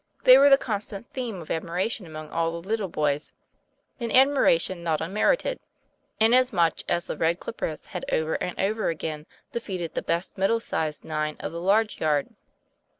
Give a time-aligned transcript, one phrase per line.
[0.23, 3.33] They were the constant theme of admiration among all the little boys,
[3.99, 5.59] an admi ration not unmerited,
[6.19, 11.05] inasmuch as the Red Clippers had over and over again defeated the best middle sized
[11.05, 12.31] nine of the large yard.